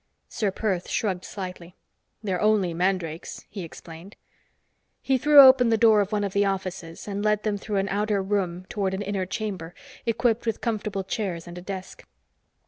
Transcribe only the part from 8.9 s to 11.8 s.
an inner chamber, equipped with comfortable chairs and a